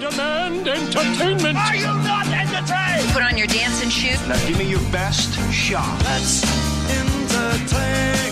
demand 0.00 0.68
entertainment. 0.68 1.56
Are 1.58 1.76
you 1.76 1.86
not 1.86 2.26
entertained? 2.28 3.12
Put 3.12 3.22
on 3.22 3.36
your 3.36 3.46
dancing 3.46 3.90
shoes. 3.90 4.20
Now 4.28 4.38
give 4.46 4.58
me 4.58 4.64
your 4.68 4.80
best 4.90 5.34
shot. 5.52 5.98
That's 6.00 6.42
entertainment. 6.90 8.28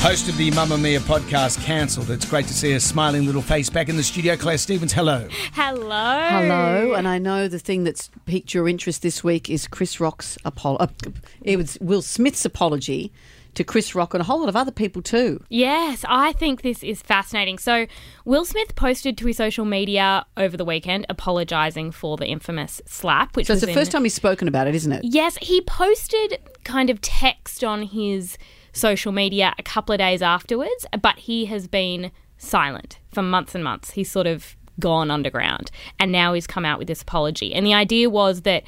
Host 0.00 0.28
of 0.28 0.36
the 0.36 0.50
Mamamia 0.52 1.00
podcast 1.00 1.62
cancelled. 1.64 2.08
It's 2.10 2.24
great 2.24 2.46
to 2.46 2.54
see 2.54 2.72
a 2.74 2.80
smiling 2.80 3.26
little 3.26 3.42
face 3.42 3.68
back 3.68 3.88
in 3.88 3.96
the 3.96 4.02
studio. 4.04 4.36
Clare 4.36 4.56
Stephens, 4.56 4.92
hello. 4.92 5.26
Hello. 5.54 6.20
Hello, 6.28 6.94
and 6.94 7.08
I 7.08 7.18
know 7.18 7.48
the 7.48 7.58
thing 7.58 7.82
that's 7.82 8.08
piqued 8.24 8.54
your 8.54 8.68
interest 8.68 9.02
this 9.02 9.24
week 9.24 9.50
is 9.50 9.66
Chris 9.66 9.98
Rock's 9.98 10.38
apology. 10.44 10.84
uh, 10.84 11.10
it 11.42 11.56
was 11.56 11.78
Will 11.80 12.02
Smith's 12.02 12.44
apology 12.44 13.12
to 13.58 13.64
Chris 13.64 13.94
Rock 13.94 14.14
and 14.14 14.20
a 14.20 14.24
whole 14.24 14.40
lot 14.40 14.48
of 14.48 14.56
other 14.56 14.72
people 14.72 15.02
too. 15.02 15.44
Yes, 15.50 16.04
I 16.08 16.32
think 16.32 16.62
this 16.62 16.82
is 16.82 17.02
fascinating. 17.02 17.58
So, 17.58 17.86
Will 18.24 18.44
Smith 18.44 18.74
posted 18.74 19.18
to 19.18 19.26
his 19.26 19.36
social 19.36 19.64
media 19.64 20.24
over 20.36 20.56
the 20.56 20.64
weekend 20.64 21.06
apologising 21.08 21.92
for 21.92 22.16
the 22.16 22.26
infamous 22.26 22.80
slap, 22.86 23.36
which 23.36 23.46
So 23.46 23.52
was 23.54 23.62
it's 23.62 23.66
the 23.66 23.72
in- 23.72 23.78
first 23.78 23.92
time 23.92 24.04
he's 24.04 24.14
spoken 24.14 24.48
about 24.48 24.66
it, 24.66 24.74
isn't 24.74 24.90
it? 24.92 25.04
Yes, 25.04 25.36
he 25.42 25.60
posted 25.60 26.38
kind 26.64 26.88
of 26.90 27.00
text 27.00 27.62
on 27.62 27.82
his 27.82 28.38
social 28.72 29.12
media 29.12 29.54
a 29.58 29.62
couple 29.62 29.92
of 29.92 29.98
days 29.98 30.22
afterwards, 30.22 30.86
but 31.02 31.18
he 31.18 31.44
has 31.46 31.68
been 31.68 32.10
silent 32.38 32.98
for 33.12 33.22
months 33.22 33.54
and 33.54 33.62
months. 33.62 33.90
He's 33.92 34.10
sort 34.10 34.26
of 34.26 34.56
gone 34.80 35.10
underground 35.10 35.70
and 35.98 36.12
now 36.12 36.32
he's 36.34 36.46
come 36.46 36.64
out 36.64 36.78
with 36.78 36.86
this 36.88 37.02
apology. 37.02 37.52
And 37.52 37.66
the 37.66 37.74
idea 37.74 38.08
was 38.08 38.42
that 38.42 38.62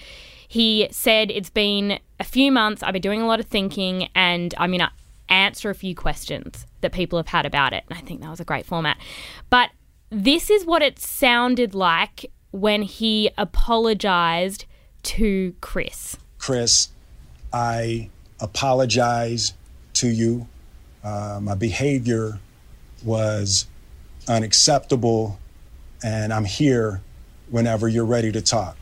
he 0.48 0.88
said 0.90 1.30
it's 1.30 1.50
been 1.50 2.00
a 2.20 2.24
few 2.24 2.52
months, 2.52 2.82
I've 2.82 2.92
been 2.92 3.02
doing 3.02 3.22
a 3.22 3.26
lot 3.26 3.40
of 3.40 3.46
thinking 3.46 4.08
and 4.14 4.54
I'm 4.58 4.70
going 4.70 4.80
to 4.80 4.92
answer 5.30 5.70
a 5.70 5.74
few 5.74 5.94
questions 5.94 6.66
that 6.82 6.92
people 6.92 7.18
have 7.18 7.28
had 7.28 7.46
about 7.46 7.72
it. 7.72 7.84
And 7.88 7.98
I 7.98 8.02
think 8.02 8.20
that 8.20 8.30
was 8.30 8.40
a 8.40 8.44
great 8.44 8.66
format. 8.66 8.98
But 9.48 9.70
this 10.10 10.50
is 10.50 10.66
what 10.66 10.82
it 10.82 10.98
sounded 10.98 11.74
like 11.74 12.30
when 12.50 12.82
he 12.82 13.30
apologized 13.38 14.66
to 15.04 15.54
Chris. 15.60 16.16
Chris, 16.38 16.88
I 17.52 18.10
apologize 18.38 19.54
to 19.94 20.08
you. 20.08 20.46
Uh, 21.02 21.38
my 21.40 21.54
behavior 21.54 22.38
was 23.02 23.66
unacceptable, 24.28 25.38
and 26.04 26.32
I'm 26.32 26.44
here 26.44 27.00
whenever 27.48 27.88
you're 27.88 28.04
ready 28.04 28.30
to 28.32 28.42
talk. 28.42 28.76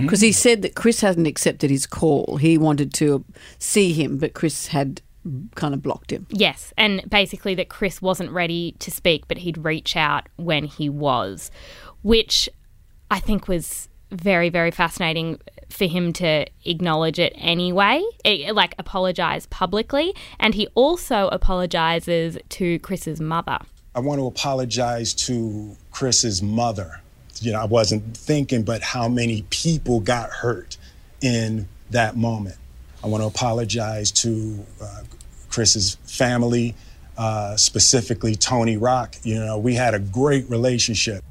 Because 0.00 0.20
he 0.20 0.32
said 0.32 0.62
that 0.62 0.74
Chris 0.74 1.00
hadn't 1.00 1.26
accepted 1.26 1.70
his 1.70 1.86
call. 1.86 2.36
He 2.36 2.58
wanted 2.58 2.92
to 2.94 3.24
see 3.58 3.92
him, 3.92 4.18
but 4.18 4.34
Chris 4.34 4.68
had 4.68 5.02
kind 5.54 5.74
of 5.74 5.82
blocked 5.82 6.10
him. 6.10 6.26
Yes, 6.30 6.72
and 6.76 7.08
basically 7.08 7.54
that 7.56 7.68
Chris 7.68 8.00
wasn't 8.00 8.30
ready 8.30 8.72
to 8.78 8.90
speak, 8.90 9.28
but 9.28 9.38
he'd 9.38 9.58
reach 9.58 9.96
out 9.96 10.28
when 10.36 10.64
he 10.64 10.88
was, 10.88 11.50
which 12.02 12.48
I 13.10 13.20
think 13.20 13.48
was 13.48 13.88
very, 14.10 14.48
very 14.48 14.70
fascinating 14.70 15.40
for 15.68 15.84
him 15.84 16.12
to 16.14 16.46
acknowledge 16.64 17.18
it 17.18 17.32
anyway, 17.36 18.02
eh, 18.24 18.50
like 18.52 18.74
apologize 18.78 19.46
publicly. 19.46 20.14
And 20.38 20.54
he 20.54 20.66
also 20.74 21.28
apologizes 21.28 22.38
to 22.48 22.78
Chris's 22.80 23.20
mother. 23.20 23.58
I 23.94 24.00
want 24.00 24.20
to 24.20 24.26
apologize 24.26 25.12
to 25.14 25.76
Chris's 25.90 26.42
mother. 26.42 27.00
You 27.42 27.52
know, 27.52 27.60
I 27.60 27.66
wasn't 27.66 28.16
thinking, 28.16 28.62
but 28.62 28.82
how 28.82 29.08
many 29.08 29.42
people 29.50 30.00
got 30.00 30.30
hurt 30.30 30.76
in 31.20 31.68
that 31.90 32.16
moment. 32.16 32.56
I 33.02 33.06
want 33.06 33.22
to 33.22 33.26
apologize 33.26 34.10
to 34.12 34.64
uh, 34.82 35.02
Chris's 35.48 35.96
family, 36.06 36.74
uh, 37.16 37.56
specifically 37.56 38.34
Tony 38.34 38.76
Rock. 38.76 39.16
You 39.22 39.36
know, 39.36 39.58
we 39.58 39.74
had 39.74 39.94
a 39.94 39.98
great 39.98 40.48
relationship. 40.50 41.24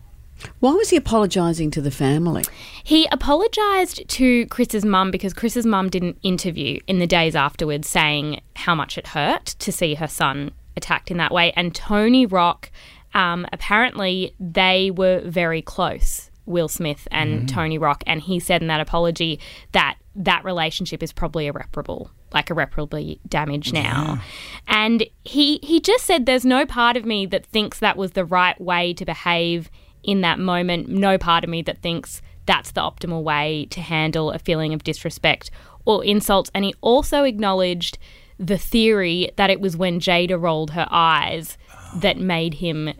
Why 0.59 0.71
was 0.73 0.91
he 0.91 0.97
apologising 0.97 1.71
to 1.71 1.81
the 1.81 1.91
family? 1.91 2.43
He 2.83 3.07
apologized 3.11 4.07
to 4.07 4.45
Chris's 4.47 4.85
mum 4.85 5.09
because 5.09 5.33
Chris's 5.33 5.65
mum 5.65 5.89
did 5.89 6.03
an 6.03 6.17
interview 6.21 6.79
in 6.87 6.99
the 6.99 7.07
days 7.07 7.35
afterwards 7.35 7.87
saying 7.87 8.41
how 8.55 8.75
much 8.75 8.97
it 8.97 9.07
hurt 9.07 9.45
to 9.45 9.71
see 9.71 9.95
her 9.95 10.07
son 10.07 10.51
attacked 10.75 11.09
in 11.09 11.17
that 11.17 11.31
way. 11.31 11.51
And 11.55 11.73
Tony 11.73 12.25
Rock, 12.25 12.69
um, 13.13 13.45
apparently, 13.51 14.35
they 14.39 14.91
were 14.91 15.21
very 15.25 15.61
close, 15.61 16.29
Will 16.45 16.67
Smith 16.67 17.07
and 17.11 17.47
Tony 17.49 17.77
Rock. 17.77 18.03
And 18.07 18.21
he 18.21 18.39
said 18.39 18.61
in 18.61 18.67
that 18.67 18.79
apology 18.79 19.39
that 19.71 19.97
that 20.15 20.43
relationship 20.43 21.03
is 21.03 21.11
probably 21.11 21.47
irreparable, 21.47 22.11
like 22.33 22.49
irreparably 22.49 23.19
damaged 23.27 23.73
now. 23.73 24.21
And 24.67 25.05
he, 25.23 25.59
he 25.63 25.79
just 25.79 26.05
said, 26.05 26.25
There's 26.25 26.45
no 26.45 26.65
part 26.65 26.97
of 26.97 27.05
me 27.05 27.25
that 27.27 27.45
thinks 27.45 27.79
that 27.79 27.97
was 27.97 28.11
the 28.11 28.25
right 28.25 28.59
way 28.59 28.93
to 28.93 29.05
behave 29.05 29.69
in 30.03 30.21
that 30.21 30.39
moment. 30.39 30.87
No 30.87 31.17
part 31.17 31.43
of 31.43 31.49
me 31.49 31.61
that 31.63 31.81
thinks 31.81 32.21
that's 32.45 32.71
the 32.71 32.81
optimal 32.81 33.23
way 33.23 33.67
to 33.71 33.81
handle 33.81 34.31
a 34.31 34.39
feeling 34.39 34.73
of 34.73 34.83
disrespect 34.83 35.51
or 35.85 36.03
insults. 36.03 36.49
And 36.53 36.65
he 36.65 36.73
also 36.81 37.23
acknowledged 37.23 37.97
the 38.39 38.57
theory 38.57 39.31
that 39.35 39.49
it 39.49 39.59
was 39.59 39.75
when 39.75 39.99
Jada 39.99 40.39
rolled 40.41 40.71
her 40.71 40.87
eyes 40.89 41.57
that 41.95 42.17
made 42.17 42.55
him 42.55 42.93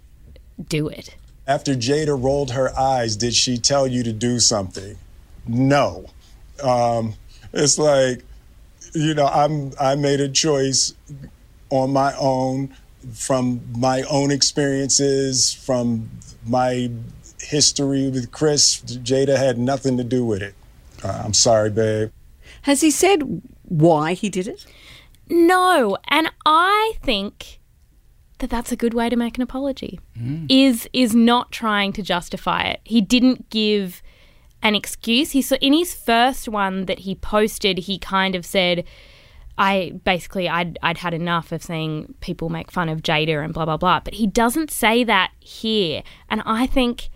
do 0.69 0.87
it. 0.87 1.15
After 1.45 1.75
Jada 1.75 2.21
rolled 2.21 2.51
her 2.51 2.77
eyes, 2.77 3.15
did 3.15 3.33
she 3.33 3.57
tell 3.57 3.87
you 3.87 4.03
to 4.03 4.11
do 4.11 4.39
something? 4.39 4.97
No. 5.47 6.07
Um, 6.61 7.15
it's 7.53 7.77
like, 7.77 8.23
you 8.93 9.13
know, 9.13 9.27
I'm 9.27 9.71
I 9.79 9.95
made 9.95 10.19
a 10.19 10.29
choice 10.29 10.93
on 11.69 11.91
my 11.91 12.15
own 12.17 12.75
from 13.13 13.61
my 13.77 14.01
own 14.03 14.31
experiences, 14.31 15.53
from 15.53 16.09
my 16.45 16.89
history 17.39 18.09
with 18.09 18.31
Chris. 18.31 18.81
Jada 18.81 19.37
had 19.37 19.57
nothing 19.57 19.97
to 19.97 20.03
do 20.03 20.25
with 20.25 20.41
it. 20.41 20.55
Uh, 21.03 21.21
I'm 21.23 21.33
sorry, 21.33 21.69
babe. 21.69 22.11
Has 22.63 22.81
he 22.81 22.91
said 22.91 23.41
why 23.63 24.13
he 24.13 24.29
did 24.29 24.47
it? 24.47 24.65
No, 25.29 25.97
and 26.07 26.29
I 26.45 26.93
think 27.03 27.56
that 28.39 28.49
that's 28.49 28.71
a 28.71 28.75
good 28.75 28.93
way 28.93 29.09
to 29.09 29.15
make 29.15 29.37
an 29.37 29.43
apology. 29.43 29.99
Mm. 30.19 30.45
Is 30.49 30.89
is 30.93 31.15
not 31.15 31.51
trying 31.51 31.93
to 31.93 32.01
justify 32.01 32.63
it. 32.63 32.81
He 32.83 33.01
didn't 33.01 33.49
give 33.49 34.01
an 34.61 34.75
excuse. 34.75 35.31
He 35.31 35.41
so 35.41 35.55
in 35.57 35.73
his 35.73 35.93
first 35.93 36.47
one 36.47 36.85
that 36.85 36.99
he 36.99 37.15
posted, 37.15 37.79
he 37.79 37.97
kind 37.97 38.35
of 38.35 38.45
said, 38.45 38.83
"I 39.57 39.93
basically 40.03 40.47
I'd 40.47 40.77
I'd 40.83 40.97
had 40.97 41.13
enough 41.13 41.51
of 41.51 41.63
seeing 41.63 42.13
people 42.21 42.49
make 42.49 42.71
fun 42.71 42.89
of 42.89 43.01
Jada 43.01 43.43
and 43.43 43.53
blah 43.53 43.65
blah 43.65 43.77
blah." 43.77 44.01
But 44.01 44.15
he 44.15 44.27
doesn't 44.27 44.71
say 44.71 45.03
that 45.03 45.31
here, 45.39 46.03
and 46.29 46.41
I 46.45 46.67
think 46.67 47.09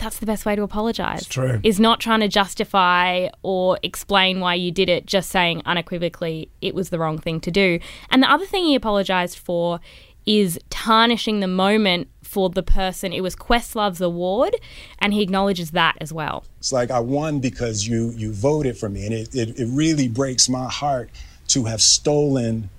that's 0.00 0.18
the 0.18 0.26
best 0.26 0.46
way 0.46 0.56
to 0.56 0.62
apologize. 0.62 1.26
true. 1.26 1.60
Is 1.62 1.78
not 1.78 2.00
trying 2.00 2.20
to 2.20 2.28
justify 2.28 3.28
or 3.42 3.78
explain 3.82 4.40
why 4.40 4.54
you 4.54 4.72
did 4.72 4.88
it, 4.88 5.06
just 5.06 5.30
saying 5.30 5.62
unequivocally 5.66 6.50
it 6.60 6.74
was 6.74 6.88
the 6.88 6.98
wrong 6.98 7.18
thing 7.18 7.38
to 7.40 7.50
do. 7.50 7.78
And 8.08 8.22
the 8.22 8.30
other 8.30 8.46
thing 8.46 8.64
he 8.64 8.74
apologized 8.74 9.38
for 9.38 9.78
is 10.26 10.58
tarnishing 10.70 11.40
the 11.40 11.48
moment 11.48 12.08
for 12.22 12.48
the 12.48 12.62
person. 12.62 13.12
It 13.12 13.22
was 13.22 13.34
Questlove's 13.34 14.00
award, 14.00 14.54
and 15.00 15.12
he 15.12 15.22
acknowledges 15.22 15.72
that 15.72 15.96
as 16.00 16.12
well. 16.12 16.44
It's 16.58 16.72
like 16.72 16.90
I 16.90 17.00
won 17.00 17.40
because 17.40 17.86
you 17.86 18.10
you 18.16 18.32
voted 18.32 18.78
for 18.78 18.88
me, 18.88 19.04
and 19.04 19.14
it, 19.14 19.34
it, 19.34 19.58
it 19.58 19.66
really 19.66 20.08
breaks 20.08 20.48
my 20.48 20.68
heart 20.68 21.10
to 21.48 21.64
have 21.64 21.82
stolen 21.82 22.70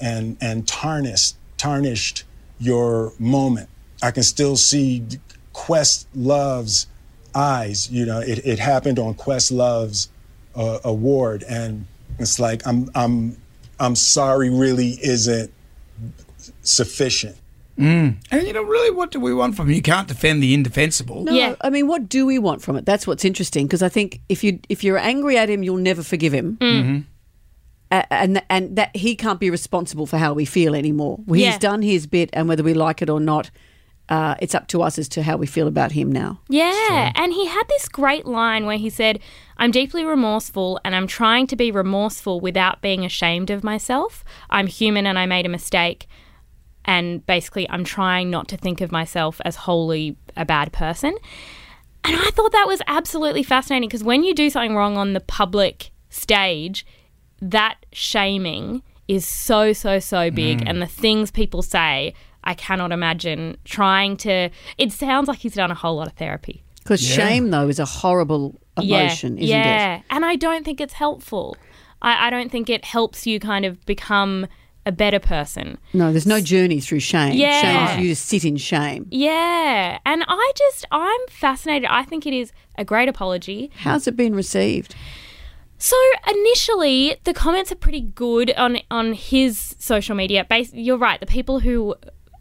and 0.00 0.36
and 0.40 0.66
tarnished 0.66 1.36
tarnished 1.56 2.24
your 2.58 3.12
moment. 3.18 3.68
I 4.02 4.10
can 4.10 4.22
still 4.22 4.56
see 4.56 5.06
Questlove's 5.52 6.86
eyes. 7.34 7.90
You 7.90 8.06
know, 8.06 8.20
it, 8.20 8.44
it 8.44 8.58
happened 8.58 8.98
on 8.98 9.14
Questlove's 9.14 10.08
uh, 10.56 10.78
award, 10.84 11.44
and 11.48 11.86
it's 12.18 12.40
like 12.40 12.66
I'm 12.66 12.90
I'm 12.94 13.36
I'm 13.78 13.94
sorry. 13.94 14.50
Really 14.50 14.98
isn't 15.02 15.52
sufficient. 16.62 17.36
Mm. 17.78 18.16
And 18.32 18.46
you 18.46 18.52
know, 18.52 18.62
really, 18.62 18.90
what 18.90 19.12
do 19.12 19.20
we 19.20 19.32
want 19.32 19.54
from 19.54 19.68
him? 19.68 19.74
You 19.74 19.82
can't 19.82 20.08
defend 20.08 20.42
the 20.42 20.52
indefensible. 20.52 21.22
No, 21.24 21.32
Yeah. 21.32 21.54
I 21.60 21.70
mean, 21.70 21.86
what 21.86 22.08
do 22.08 22.26
we 22.26 22.38
want 22.38 22.60
from 22.60 22.76
it? 22.76 22.84
That's 22.84 23.06
what's 23.06 23.24
interesting 23.24 23.66
because 23.66 23.82
I 23.84 23.88
think 23.88 24.20
if 24.28 24.42
you 24.42 24.58
if 24.68 24.82
you're 24.82 24.98
angry 24.98 25.38
at 25.38 25.48
him, 25.48 25.62
you'll 25.62 25.76
never 25.76 26.02
forgive 26.02 26.34
him, 26.34 26.58
mm. 26.60 26.82
mm-hmm. 26.82 26.98
A- 27.92 28.12
and 28.12 28.42
and 28.50 28.76
that 28.76 28.94
he 28.96 29.14
can't 29.14 29.38
be 29.38 29.48
responsible 29.48 30.06
for 30.06 30.18
how 30.18 30.32
we 30.34 30.44
feel 30.44 30.74
anymore. 30.74 31.20
He's 31.28 31.38
Yeah. 31.42 31.58
done 31.58 31.82
his 31.82 32.06
bit, 32.08 32.30
and 32.32 32.48
whether 32.48 32.64
we 32.64 32.74
like 32.74 33.00
it 33.00 33.08
or 33.08 33.20
not, 33.20 33.50
uh, 34.08 34.34
it's 34.40 34.54
up 34.56 34.66
to 34.68 34.82
us 34.82 34.98
as 34.98 35.08
to 35.10 35.22
how 35.22 35.36
we 35.36 35.46
feel 35.46 35.68
about 35.68 35.92
him 35.92 36.10
now. 36.10 36.40
Yeah, 36.48 37.12
and 37.14 37.32
he 37.32 37.46
had 37.46 37.64
this 37.68 37.88
great 37.88 38.26
line 38.26 38.66
where 38.66 38.78
he 38.78 38.90
said, 38.90 39.20
I'm 39.56 39.70
deeply 39.70 40.04
remorseful 40.04 40.80
and 40.84 40.94
I'm 40.96 41.06
trying 41.06 41.46
to 41.48 41.56
be 41.56 41.70
remorseful 41.70 42.40
without 42.40 42.80
being 42.80 43.04
ashamed 43.04 43.50
of 43.50 43.62
myself. 43.62 44.24
I'm 44.50 44.66
human 44.66 45.06
and 45.06 45.18
I 45.18 45.26
made 45.26 45.46
a 45.46 45.48
mistake. 45.50 46.08
And 46.88 47.24
basically, 47.26 47.68
I'm 47.68 47.84
trying 47.84 48.30
not 48.30 48.48
to 48.48 48.56
think 48.56 48.80
of 48.80 48.90
myself 48.90 49.42
as 49.44 49.56
wholly 49.56 50.16
a 50.38 50.46
bad 50.46 50.72
person. 50.72 51.14
And 52.02 52.16
I 52.16 52.30
thought 52.30 52.52
that 52.52 52.66
was 52.66 52.80
absolutely 52.86 53.42
fascinating 53.42 53.90
because 53.90 54.02
when 54.02 54.24
you 54.24 54.34
do 54.34 54.48
something 54.48 54.74
wrong 54.74 54.96
on 54.96 55.12
the 55.12 55.20
public 55.20 55.90
stage, 56.08 56.86
that 57.42 57.84
shaming 57.92 58.82
is 59.06 59.26
so, 59.26 59.74
so, 59.74 59.98
so 59.98 60.30
big. 60.30 60.62
Mm. 60.62 60.70
And 60.70 60.82
the 60.82 60.86
things 60.86 61.30
people 61.30 61.60
say, 61.60 62.14
I 62.44 62.54
cannot 62.54 62.90
imagine 62.90 63.58
trying 63.64 64.16
to. 64.18 64.48
It 64.78 64.90
sounds 64.90 65.28
like 65.28 65.40
he's 65.40 65.54
done 65.54 65.70
a 65.70 65.74
whole 65.74 65.96
lot 65.96 66.06
of 66.06 66.14
therapy. 66.14 66.62
Because 66.82 67.06
Yeah. 67.06 67.28
shame, 67.28 67.50
though, 67.50 67.68
is 67.68 67.78
a 67.78 67.84
horrible 67.84 68.58
emotion, 68.78 69.36
yeah, 69.36 69.44
isn't 69.44 69.56
yeah. 69.56 69.96
it? 69.96 70.02
And 70.08 70.24
I 70.24 70.36
don't 70.36 70.64
think 70.64 70.80
it's 70.80 70.94
helpful. 70.94 71.54
I, 72.00 72.28
I 72.28 72.30
don't 72.30 72.50
think 72.50 72.70
it 72.70 72.86
helps 72.86 73.26
you 73.26 73.38
kind 73.38 73.66
of 73.66 73.84
become 73.84 74.46
a 74.88 74.92
better 74.92 75.20
person. 75.20 75.78
No, 75.92 76.10
there's 76.10 76.26
no 76.26 76.40
journey 76.40 76.80
through 76.80 77.00
shame. 77.00 77.34
Yeah. 77.34 77.60
Shame 77.60 77.98
is 77.98 78.02
you 78.02 78.08
just 78.12 78.26
sit 78.26 78.44
in 78.44 78.56
shame. 78.56 79.06
Yeah. 79.10 79.98
And 80.06 80.24
I 80.26 80.52
just, 80.56 80.86
I'm 80.90 81.20
fascinated. 81.28 81.88
I 81.90 82.02
think 82.04 82.26
it 82.26 82.32
is 82.32 82.50
a 82.76 82.84
great 82.84 83.08
apology. 83.08 83.70
How's 83.76 84.06
it 84.06 84.16
been 84.16 84.34
received? 84.34 84.94
So 85.76 85.96
initially, 86.28 87.16
the 87.24 87.32
comments 87.32 87.70
are 87.70 87.76
pretty 87.76 88.00
good 88.00 88.52
on 88.56 88.78
on 88.90 89.12
his 89.12 89.76
social 89.78 90.16
media. 90.16 90.44
Bas- 90.44 90.74
you're 90.74 90.98
right. 90.98 91.20
The 91.20 91.26
people 91.26 91.60
who 91.60 91.94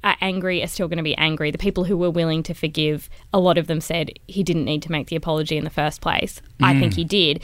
are 0.07 0.18
angry 0.21 0.63
are 0.63 0.68
still 0.68 0.88
going 0.88 0.98
to 0.98 1.04
be 1.04 1.15
angry. 1.18 1.51
The 1.51 1.57
people 1.57 1.83
who 1.83 1.98
were 1.98 2.09
willing 2.09 2.44
to 2.44 2.54
forgive, 2.54 3.09
a 3.33 3.39
lot 3.39 3.57
of 3.57 3.68
them 3.68 3.81
said 3.81 4.12
he 4.27 4.44
didn't 4.44 4.65
need 4.65 4.81
to 4.83 4.92
make 4.92 5.07
the 5.07 5.15
apology 5.15 5.57
in 5.57 5.63
the 5.63 5.69
first 5.69 6.01
place. 6.01 6.42
I 6.62 6.80
think 6.80 6.94
he 6.95 7.06
mm. 7.06 7.09
did. 7.09 7.44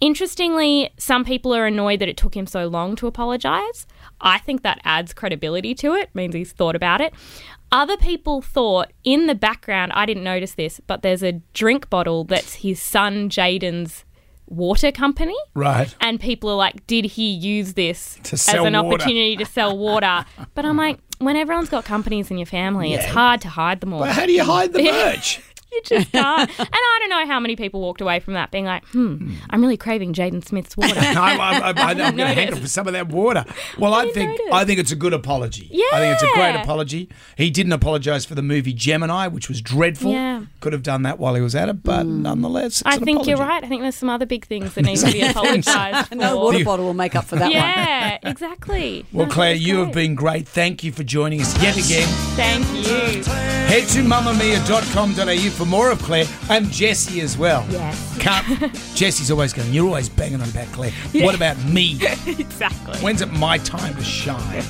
Interestingly, 0.00 0.90
some 0.98 1.24
people 1.24 1.54
are 1.54 1.66
annoyed 1.66 2.00
that 2.00 2.08
it 2.08 2.16
took 2.16 2.36
him 2.36 2.46
so 2.46 2.66
long 2.66 2.96
to 2.96 3.06
apologize. 3.06 3.86
I 4.20 4.38
think 4.38 4.62
that 4.62 4.80
adds 4.84 5.12
credibility 5.12 5.74
to 5.76 5.94
it, 5.94 6.10
means 6.14 6.34
he's 6.34 6.52
thought 6.52 6.74
about 6.74 7.00
it. 7.00 7.14
Other 7.70 7.96
people 7.96 8.42
thought 8.42 8.92
in 9.04 9.26
the 9.28 9.34
background, 9.34 9.92
I 9.94 10.04
didn't 10.04 10.24
notice 10.24 10.54
this, 10.54 10.80
but 10.86 11.02
there's 11.02 11.22
a 11.22 11.40
drink 11.54 11.88
bottle 11.88 12.24
that's 12.24 12.56
his 12.56 12.80
son 12.82 13.30
Jaden's 13.30 14.04
water 14.46 14.92
company 14.92 15.36
Right. 15.54 15.94
and 16.00 16.20
people 16.20 16.50
are 16.50 16.56
like, 16.56 16.86
did 16.86 17.06
he 17.06 17.30
use 17.30 17.72
this 17.72 18.18
To 18.24 18.34
as 18.34 18.48
an 18.48 18.74
water. 18.74 18.76
opportunity 18.76 19.36
to 19.36 19.46
sell 19.46 19.76
water? 19.76 20.24
But 20.54 20.66
I'm 20.66 20.76
like, 20.76 20.98
when 21.24 21.36
everyone's 21.36 21.68
got 21.68 21.84
companies 21.84 22.30
in 22.30 22.38
your 22.38 22.46
family, 22.46 22.92
it's 22.94 23.06
hard 23.06 23.40
to 23.42 23.48
hide 23.48 23.80
them 23.80 23.92
all. 23.92 24.00
But 24.00 24.10
how 24.12 24.26
do 24.26 24.32
you 24.32 24.44
hide 24.44 24.72
the 24.72 24.82
Yeah. 24.84 24.92
merch? 24.92 25.40
you 25.72 25.80
just 25.86 26.12
can't. 26.12 26.50
and 26.58 26.68
I 26.70 26.98
don't 27.00 27.08
know 27.08 27.26
how 27.26 27.40
many 27.40 27.56
people 27.56 27.80
walked 27.80 28.02
away 28.02 28.20
from 28.20 28.34
that 28.34 28.50
being 28.50 28.66
like, 28.66 28.84
hmm, 28.88 29.34
I'm 29.48 29.62
really 29.62 29.78
craving 29.78 30.12
Jaden 30.12 30.44
Smith's 30.44 30.76
water. 30.76 30.94
I, 30.98 31.36
I, 31.36 31.58
I, 31.58 31.70
I, 31.70 31.90
I'm 31.92 31.96
going 32.16 32.16
to 32.16 32.34
hanker 32.34 32.56
for 32.56 32.68
some 32.68 32.86
of 32.86 32.92
that 32.92 33.08
water. 33.08 33.44
Well, 33.78 33.94
I, 33.94 34.02
didn't 34.04 34.14
think 34.14 34.30
notice. 34.40 34.52
I 34.54 34.64
think 34.66 34.80
it's 34.80 34.92
a 34.92 34.96
good 34.96 35.14
apology. 35.14 35.68
Yeah. 35.70 35.86
I 35.94 35.98
think 36.00 36.14
it's 36.14 36.22
a 36.22 36.32
great 36.34 36.56
apology. 36.56 37.08
He 37.38 37.48
didn't 37.50 37.72
apologise 37.72 38.26
for 38.26 38.34
the 38.34 38.42
movie 38.42 38.74
Gemini, 38.74 39.28
which 39.28 39.48
was 39.48 39.62
dreadful. 39.62 40.12
Yeah. 40.12 40.44
Could 40.62 40.74
have 40.74 40.84
done 40.84 41.02
that 41.02 41.18
while 41.18 41.34
he 41.34 41.40
was 41.40 41.56
at 41.56 41.68
it, 41.68 41.82
but 41.82 42.04
hmm. 42.04 42.22
nonetheless, 42.22 42.82
it's 42.82 42.82
I 42.86 42.94
an 42.94 43.04
think 43.04 43.26
you're 43.26 43.36
right. 43.36 43.64
I 43.64 43.66
think 43.66 43.82
there's 43.82 43.96
some 43.96 44.08
other 44.08 44.26
big 44.26 44.44
things 44.46 44.74
that 44.74 44.82
need 44.82 44.96
to 44.98 45.10
be 45.10 45.20
apologised 45.28 46.08
for. 46.08 46.14
No 46.14 46.36
water 46.36 46.64
bottle 46.64 46.84
will 46.84 46.94
make 46.94 47.16
up 47.16 47.24
for 47.24 47.34
that 47.34 47.46
one. 47.46 47.50
yeah, 47.50 48.18
exactly. 48.22 49.04
Well, 49.12 49.26
No, 49.26 49.32
Clare, 49.32 49.54
that's 49.54 49.60
you 49.64 49.78
have 49.78 49.92
been 49.92 50.14
great. 50.14 50.46
Thank 50.46 50.84
you 50.84 50.92
for 50.92 51.02
joining 51.02 51.40
us 51.40 51.60
yet 51.60 51.76
again. 51.76 52.06
Thank 52.36 52.64
you. 52.76 53.24
Head 53.24 53.88
to 53.88 54.02
mamamia.com.au 54.04 55.50
for 55.50 55.64
more 55.66 55.90
of 55.90 56.00
Clare 56.00 56.26
and 56.48 56.70
Jessie 56.70 57.20
as 57.22 57.36
well. 57.36 57.66
Yes. 57.68 58.18
Can't, 58.18 58.72
Jessie's 58.94 59.32
always 59.32 59.52
going, 59.52 59.72
You're 59.72 59.86
always 59.86 60.08
banging 60.08 60.40
on 60.40 60.48
about 60.48 60.68
Clare. 60.68 60.92
What 61.14 61.34
about 61.34 61.58
me? 61.64 61.98
Exactly. 62.26 62.98
When's 62.98 63.20
it 63.20 63.32
my 63.32 63.58
time 63.58 63.96
to 63.96 64.04
shine? 64.04 64.62